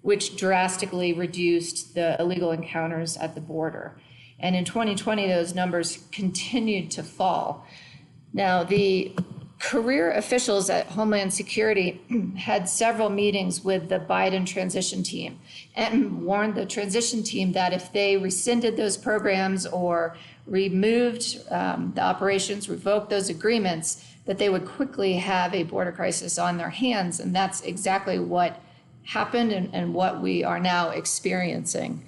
which 0.00 0.36
drastically 0.38 1.12
reduced 1.12 1.94
the 1.94 2.16
illegal 2.18 2.50
encounters 2.50 3.18
at 3.18 3.34
the 3.34 3.42
border. 3.42 4.00
And 4.38 4.56
in 4.56 4.64
2020, 4.64 5.28
those 5.28 5.54
numbers 5.54 5.98
continued 6.10 6.90
to 6.92 7.02
fall. 7.02 7.66
Now, 8.32 8.64
the 8.64 9.14
career 9.58 10.12
officials 10.12 10.68
at 10.68 10.86
Homeland 10.86 11.32
Security 11.32 12.00
had 12.36 12.68
several 12.68 13.08
meetings 13.08 13.64
with 13.64 13.88
the 13.88 13.98
Biden 13.98 14.46
transition 14.46 15.02
team 15.02 15.38
and 15.74 16.24
warned 16.24 16.54
the 16.54 16.66
transition 16.66 17.22
team 17.22 17.52
that 17.52 17.72
if 17.72 17.92
they 17.92 18.16
rescinded 18.16 18.76
those 18.76 18.96
programs 18.96 19.66
or 19.66 20.16
removed 20.46 21.40
um, 21.50 21.92
the 21.94 22.02
operations, 22.02 22.68
revoked 22.68 23.10
those 23.10 23.28
agreements, 23.28 24.04
that 24.26 24.38
they 24.38 24.48
would 24.48 24.66
quickly 24.66 25.14
have 25.14 25.54
a 25.54 25.62
border 25.62 25.92
crisis 25.92 26.38
on 26.38 26.58
their 26.58 26.70
hands. 26.70 27.20
And 27.20 27.34
that's 27.34 27.62
exactly 27.62 28.18
what 28.18 28.60
happened 29.04 29.52
and, 29.52 29.72
and 29.72 29.94
what 29.94 30.20
we 30.20 30.44
are 30.44 30.60
now 30.60 30.90
experiencing. 30.90 32.06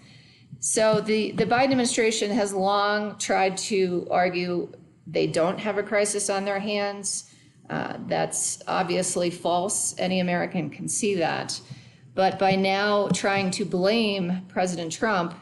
So 0.60 1.00
the, 1.00 1.30
the 1.32 1.46
Biden 1.46 1.70
administration 1.70 2.30
has 2.32 2.52
long 2.52 3.16
tried 3.18 3.56
to 3.58 4.06
argue 4.10 4.72
they 5.06 5.26
don't 5.26 5.58
have 5.58 5.78
a 5.78 5.82
crisis 5.82 6.28
on 6.28 6.44
their 6.44 6.58
hands. 6.58 7.32
Uh, 7.70 7.98
that's 8.06 8.62
obviously 8.66 9.30
false. 9.30 9.94
Any 9.98 10.20
American 10.20 10.70
can 10.70 10.88
see 10.88 11.14
that. 11.16 11.60
But 12.14 12.38
by 12.38 12.56
now 12.56 13.08
trying 13.08 13.50
to 13.52 13.64
blame 13.64 14.42
President 14.48 14.90
Trump, 14.90 15.34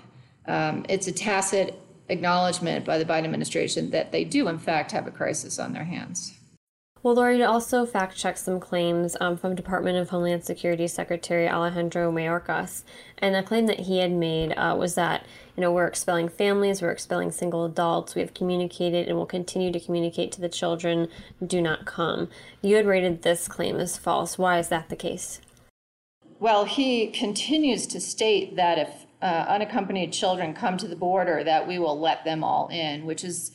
um, 0.46 0.84
it's 0.88 1.06
a 1.06 1.12
tacit 1.12 1.80
acknowledgement 2.08 2.84
by 2.84 2.98
the 2.98 3.04
Biden 3.04 3.24
administration 3.24 3.90
that 3.90 4.12
they 4.12 4.24
do, 4.24 4.48
in 4.48 4.58
fact, 4.58 4.92
have 4.92 5.06
a 5.06 5.10
crisis 5.10 5.58
on 5.58 5.72
their 5.72 5.84
hands. 5.84 6.35
Well, 7.06 7.14
Lori 7.14 7.40
also 7.44 7.86
fact 7.86 8.16
checked 8.16 8.38
some 8.38 8.58
claims 8.58 9.16
um, 9.20 9.36
from 9.36 9.54
Department 9.54 9.96
of 9.96 10.10
Homeland 10.10 10.44
Security 10.44 10.88
Secretary 10.88 11.48
Alejandro 11.48 12.10
Mayorkas. 12.10 12.82
And 13.18 13.36
a 13.36 13.44
claim 13.44 13.66
that 13.66 13.78
he 13.78 13.98
had 13.98 14.10
made 14.10 14.50
uh, 14.54 14.74
was 14.76 14.96
that, 14.96 15.24
you 15.56 15.60
know, 15.60 15.70
we're 15.70 15.86
expelling 15.86 16.28
families, 16.28 16.82
we're 16.82 16.90
expelling 16.90 17.30
single 17.30 17.64
adults, 17.64 18.16
we 18.16 18.22
have 18.22 18.34
communicated 18.34 19.06
and 19.06 19.16
will 19.16 19.24
continue 19.24 19.70
to 19.70 19.78
communicate 19.78 20.32
to 20.32 20.40
the 20.40 20.48
children, 20.48 21.06
do 21.46 21.62
not 21.62 21.86
come. 21.86 22.28
You 22.60 22.74
had 22.74 22.86
rated 22.86 23.22
this 23.22 23.46
claim 23.46 23.76
as 23.76 23.96
false. 23.96 24.36
Why 24.36 24.58
is 24.58 24.68
that 24.70 24.88
the 24.88 24.96
case? 24.96 25.40
Well, 26.40 26.64
he 26.64 27.06
continues 27.12 27.86
to 27.86 28.00
state 28.00 28.56
that 28.56 28.78
if 28.78 29.06
uh, 29.22 29.46
unaccompanied 29.46 30.12
children 30.12 30.54
come 30.54 30.76
to 30.78 30.88
the 30.88 30.96
border, 30.96 31.44
that 31.44 31.68
we 31.68 31.78
will 31.78 32.00
let 32.00 32.24
them 32.24 32.42
all 32.42 32.66
in, 32.66 33.06
which 33.06 33.22
is 33.22 33.52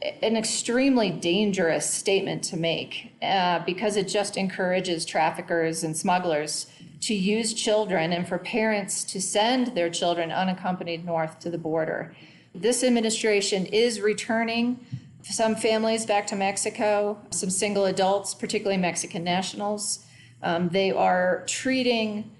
an 0.00 0.36
extremely 0.36 1.10
dangerous 1.10 1.88
statement 1.88 2.44
to 2.44 2.56
make 2.56 3.12
uh, 3.20 3.58
because 3.64 3.96
it 3.96 4.06
just 4.06 4.36
encourages 4.36 5.04
traffickers 5.04 5.82
and 5.82 5.96
smugglers 5.96 6.66
to 7.00 7.14
use 7.14 7.52
children 7.52 8.12
and 8.12 8.26
for 8.28 8.38
parents 8.38 9.04
to 9.04 9.20
send 9.20 9.68
their 9.68 9.90
children 9.90 10.30
unaccompanied 10.30 11.04
north 11.04 11.38
to 11.40 11.50
the 11.50 11.58
border. 11.58 12.14
This 12.54 12.82
administration 12.82 13.66
is 13.66 14.00
returning 14.00 14.84
some 15.22 15.56
families 15.56 16.06
back 16.06 16.26
to 16.28 16.36
Mexico, 16.36 17.18
some 17.30 17.50
single 17.50 17.84
adults, 17.86 18.34
particularly 18.34 18.80
Mexican 18.80 19.24
nationals. 19.24 20.04
Um, 20.42 20.68
they 20.68 20.92
are 20.92 21.44
treating 21.46 22.30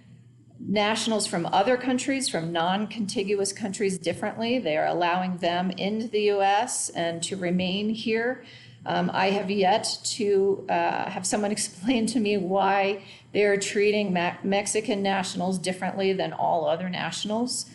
nationals 0.61 1.27
from 1.27 1.47
other 1.47 1.77
countries, 1.77 2.29
from 2.29 2.53
non 2.53 2.87
contiguous 2.87 3.53
countries, 3.53 3.99
differently. 3.99 4.59
They 4.59 4.77
are 4.77 4.87
allowing 4.87 5.38
them 5.38 5.71
into 5.73 6.09
the 6.09 6.31
US 6.33 6.88
and 6.91 7.23
to 7.25 7.37
remain 7.37 7.91
here. 7.91 8.45
Um, 8.87 9.11
I 9.12 9.31
have 9.31 9.50
yet 9.50 9.99
to 10.17 10.67
uh, 10.69 11.11
have 11.11 11.27
someone 11.27 11.53
explain 11.59 12.07
to 12.07 12.21
me 12.21 12.37
why 12.37 13.03
they 13.33 13.45
are 13.45 13.57
treating 13.57 14.12
Mexican 14.12 15.03
nationals 15.03 15.59
differently 15.59 16.12
than 16.12 16.33
all 16.33 16.67
other 16.67 16.88
nationals. 16.88 17.67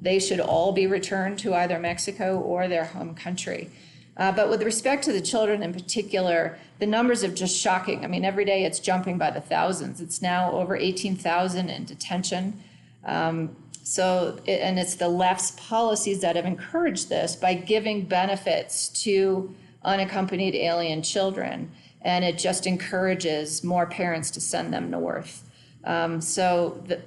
They 0.00 0.18
should 0.18 0.40
all 0.40 0.72
be 0.72 0.86
returned 0.86 1.38
to 1.40 1.54
either 1.54 1.78
Mexico 1.78 2.38
or 2.38 2.68
their 2.68 2.84
home 2.84 3.14
country. 3.14 3.70
Uh, 4.16 4.32
but 4.32 4.48
with 4.48 4.62
respect 4.62 5.04
to 5.04 5.12
the 5.12 5.20
children 5.20 5.62
in 5.62 5.72
particular, 5.72 6.58
the 6.78 6.86
numbers 6.86 7.22
are 7.22 7.28
just 7.28 7.56
shocking. 7.56 8.04
I 8.04 8.08
mean, 8.08 8.24
every 8.24 8.44
day 8.44 8.64
it's 8.64 8.78
jumping 8.78 9.18
by 9.18 9.30
the 9.30 9.40
thousands. 9.40 10.00
It's 10.00 10.22
now 10.22 10.52
over 10.52 10.74
18,000 10.74 11.68
in 11.68 11.84
detention. 11.84 12.62
Um, 13.04 13.54
so, 13.82 14.38
it, 14.46 14.60
and 14.60 14.78
it's 14.78 14.96
the 14.96 15.08
left's 15.08 15.52
policies 15.52 16.20
that 16.22 16.34
have 16.34 16.46
encouraged 16.46 17.08
this 17.08 17.36
by 17.36 17.54
giving 17.54 18.04
benefits 18.04 18.88
to 19.04 19.54
unaccompanied 19.84 20.54
alien 20.54 21.02
children. 21.02 21.70
And 22.02 22.24
it 22.24 22.38
just 22.38 22.66
encourages 22.66 23.62
more 23.62 23.86
parents 23.86 24.30
to 24.32 24.40
send 24.40 24.72
them 24.72 24.90
north. 24.90 25.48
Um, 25.84 26.20
so, 26.20 26.82
the 26.86 27.00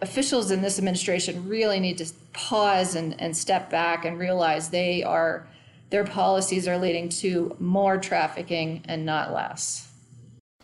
officials 0.00 0.50
in 0.50 0.60
this 0.60 0.78
administration 0.78 1.48
really 1.48 1.78
need 1.78 1.98
to 1.98 2.06
pause 2.32 2.94
and, 2.94 3.20
and 3.20 3.36
step 3.36 3.70
back 3.70 4.04
and 4.04 4.18
realize 4.18 4.70
they 4.70 5.02
are 5.02 5.46
their 5.94 6.02
policies 6.02 6.66
are 6.66 6.76
leading 6.76 7.08
to 7.08 7.54
more 7.60 7.96
trafficking 7.98 8.82
and 8.86 9.06
not 9.06 9.32
less. 9.32 9.92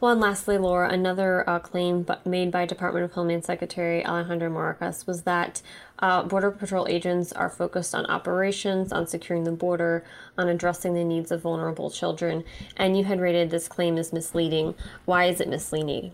Well, 0.00 0.10
and 0.10 0.20
lastly, 0.20 0.58
Lora, 0.58 0.90
another 0.90 1.48
uh, 1.48 1.60
claim 1.60 2.04
made 2.24 2.50
by 2.50 2.66
Department 2.66 3.04
of 3.04 3.12
Homeland 3.12 3.44
Secretary 3.44 4.04
Alejandro 4.04 4.50
Mayorkas 4.50 5.06
was 5.06 5.22
that 5.22 5.62
uh, 6.00 6.24
Border 6.24 6.50
Patrol 6.50 6.88
agents 6.88 7.32
are 7.32 7.48
focused 7.48 7.94
on 7.94 8.06
operations, 8.06 8.92
on 8.92 9.06
securing 9.06 9.44
the 9.44 9.52
border, 9.52 10.02
on 10.36 10.48
addressing 10.48 10.94
the 10.94 11.04
needs 11.04 11.30
of 11.30 11.42
vulnerable 11.42 11.90
children. 11.90 12.42
And 12.76 12.98
you 12.98 13.04
had 13.04 13.20
rated 13.20 13.50
this 13.50 13.68
claim 13.68 13.98
as 13.98 14.12
misleading. 14.12 14.74
Why 15.04 15.26
is 15.26 15.40
it 15.40 15.46
misleading? 15.46 16.10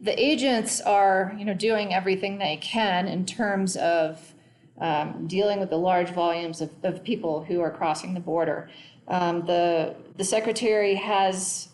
The 0.00 0.20
agents 0.20 0.80
are, 0.80 1.36
you 1.38 1.44
know, 1.44 1.54
doing 1.54 1.94
everything 1.94 2.38
they 2.38 2.56
can 2.56 3.06
in 3.06 3.26
terms 3.26 3.76
of 3.76 4.34
um, 4.80 5.26
dealing 5.26 5.60
with 5.60 5.70
the 5.70 5.78
large 5.78 6.10
volumes 6.10 6.60
of, 6.60 6.70
of 6.82 7.04
people 7.04 7.44
who 7.44 7.60
are 7.60 7.70
crossing 7.70 8.14
the 8.14 8.20
border. 8.20 8.70
Um, 9.08 9.44
the 9.46 9.94
the 10.16 10.24
secretary 10.24 10.94
has 10.94 11.68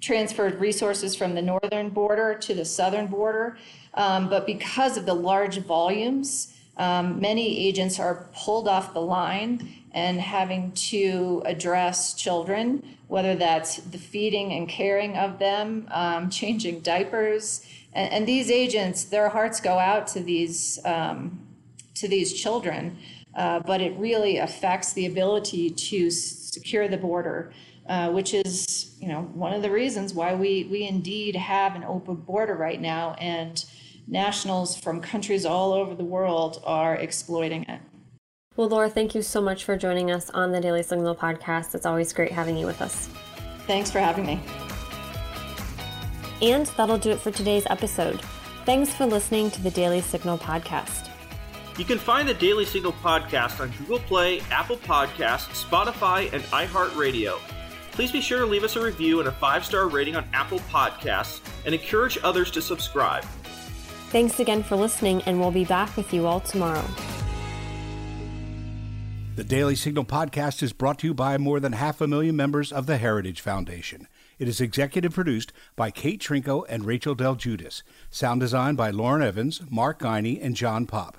transferred 0.00 0.60
resources 0.60 1.14
from 1.16 1.34
the 1.34 1.42
northern 1.42 1.90
border 1.90 2.34
to 2.34 2.54
the 2.54 2.64
southern 2.64 3.06
border. 3.08 3.58
Um, 3.94 4.28
but 4.28 4.46
because 4.46 4.96
of 4.96 5.06
the 5.06 5.14
large 5.14 5.58
volumes, 5.58 6.54
um, 6.76 7.20
many 7.20 7.66
agents 7.66 7.98
are 7.98 8.28
pulled 8.34 8.68
off 8.68 8.94
the 8.94 9.00
line 9.00 9.68
and 9.92 10.20
having 10.20 10.70
to 10.72 11.42
address 11.44 12.14
children, 12.14 12.96
whether 13.08 13.34
that's 13.34 13.78
the 13.78 13.98
feeding 13.98 14.52
and 14.52 14.68
caring 14.68 15.16
of 15.16 15.38
them, 15.38 15.88
um, 15.90 16.30
changing 16.30 16.80
diapers. 16.80 17.66
And, 17.92 18.12
and, 18.12 18.26
these 18.28 18.50
agents, 18.50 19.04
their 19.04 19.30
hearts 19.30 19.60
go 19.60 19.78
out 19.78 20.06
to 20.08 20.20
these, 20.20 20.78
um, 20.84 21.47
to 22.00 22.08
these 22.08 22.32
children, 22.32 22.98
uh, 23.34 23.60
but 23.60 23.80
it 23.80 23.96
really 23.98 24.38
affects 24.38 24.92
the 24.92 25.06
ability 25.06 25.70
to 25.70 26.10
secure 26.10 26.88
the 26.88 26.98
border. 26.98 27.52
Uh, 27.88 28.10
which 28.10 28.34
is, 28.34 28.94
you 29.00 29.08
know, 29.08 29.22
one 29.32 29.54
of 29.54 29.62
the 29.62 29.70
reasons 29.70 30.12
why 30.12 30.34
we, 30.34 30.68
we 30.70 30.82
indeed 30.82 31.34
have 31.34 31.74
an 31.74 31.82
open 31.84 32.16
border 32.16 32.54
right 32.54 32.82
now, 32.82 33.14
and 33.14 33.64
nationals 34.06 34.76
from 34.76 35.00
countries 35.00 35.46
all 35.46 35.72
over 35.72 35.94
the 35.94 36.04
world 36.04 36.60
are 36.66 36.96
exploiting 36.96 37.64
it. 37.64 37.80
Well, 38.56 38.68
Lora, 38.68 38.90
thank 38.90 39.14
you 39.14 39.22
so 39.22 39.40
much 39.40 39.64
for 39.64 39.74
joining 39.74 40.10
us 40.10 40.28
on 40.30 40.52
the 40.52 40.60
Daily 40.60 40.82
Signal 40.82 41.16
podcast. 41.16 41.74
It's 41.74 41.86
always 41.86 42.12
great 42.12 42.30
having 42.30 42.58
you 42.58 42.66
with 42.66 42.82
us. 42.82 43.08
Thanks 43.66 43.90
for 43.90 44.00
having 44.00 44.26
me. 44.26 44.38
And 46.42 46.66
that'll 46.76 46.98
do 46.98 47.10
it 47.10 47.20
for 47.20 47.30
today's 47.30 47.66
episode. 47.70 48.20
Thanks 48.66 48.92
for 48.92 49.06
listening 49.06 49.50
to 49.52 49.62
the 49.62 49.70
Daily 49.70 50.02
Signal 50.02 50.36
podcast. 50.36 51.07
You 51.78 51.84
can 51.84 51.98
find 51.98 52.28
the 52.28 52.34
Daily 52.34 52.64
Signal 52.64 52.92
podcast 53.04 53.60
on 53.60 53.70
Google 53.78 54.00
Play, 54.00 54.40
Apple 54.50 54.78
Podcasts, 54.78 55.64
Spotify, 55.64 56.30
and 56.32 56.42
iHeartRadio. 56.46 57.38
Please 57.92 58.10
be 58.10 58.20
sure 58.20 58.40
to 58.40 58.46
leave 58.46 58.64
us 58.64 58.74
a 58.74 58.82
review 58.82 59.20
and 59.20 59.28
a 59.28 59.32
five 59.32 59.64
star 59.64 59.86
rating 59.86 60.16
on 60.16 60.24
Apple 60.32 60.58
Podcasts 60.70 61.40
and 61.64 61.72
encourage 61.72 62.18
others 62.24 62.50
to 62.50 62.60
subscribe. 62.60 63.22
Thanks 64.10 64.40
again 64.40 64.64
for 64.64 64.74
listening, 64.74 65.22
and 65.22 65.38
we'll 65.38 65.52
be 65.52 65.64
back 65.64 65.96
with 65.96 66.12
you 66.12 66.26
all 66.26 66.40
tomorrow. 66.40 66.84
The 69.36 69.44
Daily 69.44 69.76
Signal 69.76 70.04
podcast 70.04 70.64
is 70.64 70.72
brought 70.72 70.98
to 70.98 71.06
you 71.06 71.14
by 71.14 71.38
more 71.38 71.60
than 71.60 71.74
half 71.74 72.00
a 72.00 72.08
million 72.08 72.34
members 72.34 72.72
of 72.72 72.86
the 72.86 72.96
Heritage 72.96 73.40
Foundation. 73.40 74.08
It 74.40 74.48
is 74.48 74.60
executive 74.60 75.14
produced 75.14 75.52
by 75.76 75.92
Kate 75.92 76.20
Trinko 76.20 76.64
and 76.68 76.84
Rachel 76.84 77.14
Del 77.14 77.36
Giudice. 77.36 77.84
Sound 78.10 78.40
design 78.40 78.74
by 78.74 78.90
Lauren 78.90 79.22
Evans, 79.22 79.60
Mark 79.70 80.00
Guiney, 80.00 80.40
and 80.42 80.56
John 80.56 80.84
Popp. 80.84 81.18